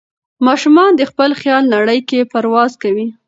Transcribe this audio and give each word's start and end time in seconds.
ماشومان 0.47 0.91
د 0.95 1.01
خپل 1.11 1.29
خیال 1.41 1.63
نړۍ 1.75 1.99
کې 2.09 2.29
پرواز 2.31 2.71
کوي. 2.83 3.07